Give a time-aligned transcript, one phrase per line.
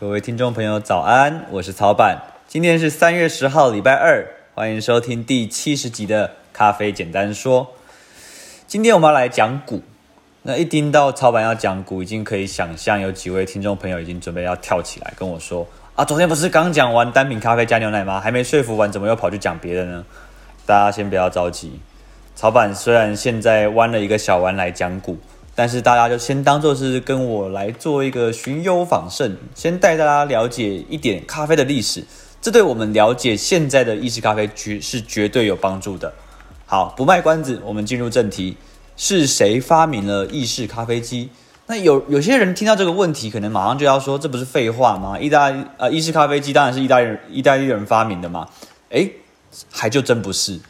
[0.00, 1.44] 各位听众朋友，早安！
[1.50, 4.24] 我是曹板，今天是三月十号，礼拜二，
[4.54, 7.64] 欢迎收听第七十集的《咖啡简单说》。
[8.68, 9.82] 今天我们要来讲股。
[10.42, 18.20] 那一听到曹板要讲股，已经可以想象有几位听众朋友已经准备要跳起来跟我说：“啊，昨天不是刚讲完单品咖啡加牛奶吗？
[18.20, 20.04] 还没说服完，怎么又跑去讲别的呢？”
[20.64, 21.80] 大家先不要着急，
[22.36, 25.18] 曹板虽然现在弯了一个小弯来讲股。
[25.58, 32.04] 但是大家就先当做是跟我来做一个寻幽访胜，先带大家了解一点咖啡的历史，
[32.40, 36.14] 这对我们了解现在的意式咖啡绝是绝对有帮助的。
[36.64, 38.56] 好，不卖关子，我们进入正题，
[38.96, 41.30] 是谁发明了意式咖啡机？
[41.66, 45.18] 那有有些人听到这个问题，可能马上就要说，这不是废话吗？
[45.18, 48.48] 意大利呃，意式咖啡机当然是意大利人意大利人发明的嘛？
[48.90, 49.14] 诶，
[49.72, 50.60] 还就真不是，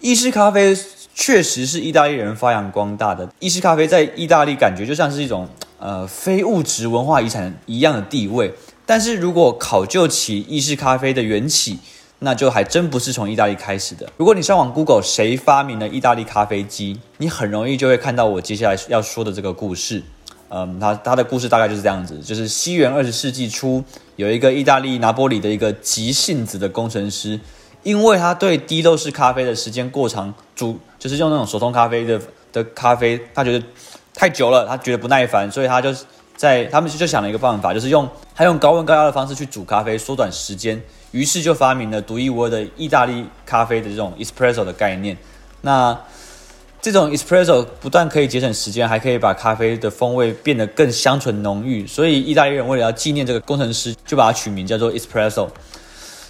[0.00, 0.76] 意式咖啡。
[1.14, 8.52] 确实是意大利人发扬光大的意式咖啡，在意大利感觉就像是一种呃非物质文化遗产一样的地位。
[8.84, 11.78] 但是如果考究起意式咖啡的缘起，
[12.20, 14.08] 那就还真不是从意大利开始的。
[14.16, 20.02] 如果你上网 Google 谁发明了意大利咖啡机，你很容易就会看到我接下来要说的这个故事。
[20.48, 23.82] 嗯，他他的故事大概就是这样子，就是西元二十世纪初，
[24.16, 27.38] 有一个意大利拿波里的一个急性子的工程师。
[27.82, 32.20] 因为他对滴漏式咖啡的时间过长，煮就是用那种手冲咖啡的
[32.52, 33.64] 的咖啡，他觉得
[34.14, 35.92] 太久了，他觉得不耐烦，所以他就
[36.36, 45.16] 在他们就想了一个办法，就是用他用高温高压的方式去煮咖啡，缩短时间，于是就发明了独一无二的意大利咖啡的这种 espresso 的概念。
[45.62, 45.98] 那
[46.80, 55.48] 这种 espresso 不但可以节省时间，还可以把咖啡的风味变得更香醇浓郁，所以意大利人为了要纪念这个工程师，就把它取名叫做 espresso。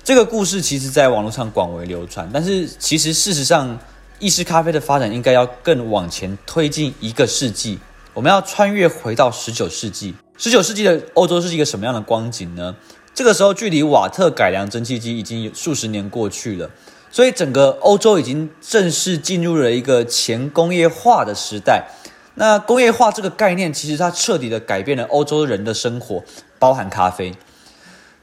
[0.05, 3.79] 这个故事其实在网络上广为流传，但是其实事实上，
[4.19, 7.79] 意式咖啡的发展应该要更往前推进一个世纪。
[8.13, 12.75] 我们要穿越回到十九世纪，十九世纪的欧洲是一个什么样的光景呢？
[13.15, 16.69] 这个时候距离瓦特改良蒸汽机已经有数十年过去了，
[17.13, 21.87] 所以整个欧洲已经正式进入了一个前工业化的时代。
[22.35, 26.25] 那工业化这个概念，其实它彻底的改变了欧洲人的生活，
[26.59, 27.33] 包含咖啡。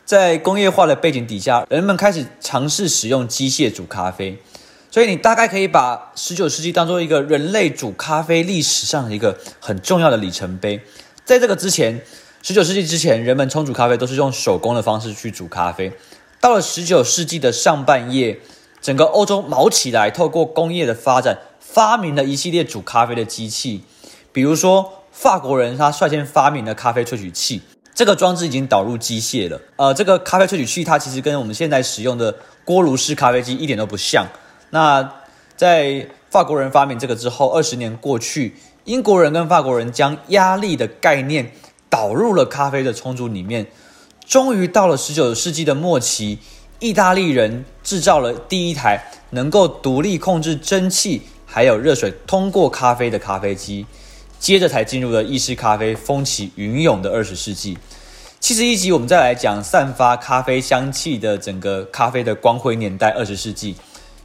[0.09, 4.39] 在工业化的背景底下，人们开始尝试使用机械煮咖啡，
[4.89, 10.81] 所以你大概可以把十九世纪当做一个人类煮咖啡历史上的一个很重要的里程碑。
[11.23, 12.01] 在这个之前，
[12.41, 15.91] 十九世纪之前，人们冲煮咖啡都是用手工的方式去煮咖啡。
[16.41, 18.39] 到了十九世纪的上半叶，
[18.81, 23.83] 整个欧洲卯起来，透过工业的发展，发明了一系列煮咖啡的机器，
[24.31, 27.61] 比如说法国人他率先发明了咖啡萃取器。
[27.99, 32.33] 这个装置已经导入机械了，呃，这个咖啡萃取器它其实跟我们现在使用的
[32.63, 34.25] 锅炉式咖啡机一点都不像。
[34.69, 35.15] 那
[35.57, 38.55] 在法国人发明这个之后，二十年过去，
[38.85, 41.51] 英国人跟法国人将压力的概念
[41.89, 43.67] 导入了咖啡的冲煮里面。
[44.25, 46.39] 终于到了十九世纪的末期，
[46.79, 53.85] 意大利人制造了第一台能够独立控制蒸汽还有热水通过咖啡的咖啡机。
[54.39, 57.77] 接着才进入了意式咖啡风起云涌的二十世纪。
[58.39, 63.75] 七十一集，我们再来讲散发咖啡香气的整个咖啡的光辉年代——二十世纪。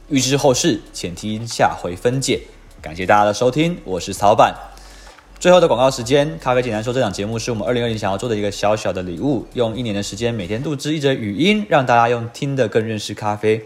[0.07, 2.39] 预知后事，请听下回分解。
[2.81, 4.55] 感谢大家的收听，我是曹板。
[5.37, 13.61] 最后的广告时间，咖啡简单说，这档节目是我们二零二零想要做的一个小小的礼物，用一年的时间每天录制一则语音，让大家用听的更认识咖啡。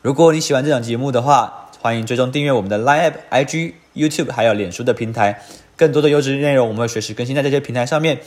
[0.00, 5.42] 如果你喜欢这档节目的话，欢迎追踪订阅我们的 Line、IG、YouTube 还有脸书的平台。
[5.76, 8.20] 更多的优质内容，我们会随时更新在这些平台上面。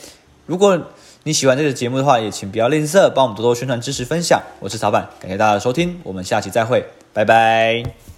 [0.46, 0.80] 如果
[1.24, 4.40] 你喜欢这个节目的话，也请不要吝啬，帮我们多多宣传、支持、分享。
[4.60, 8.15] 我是曹板，感谢大家的收听，我们下期再会，拜拜。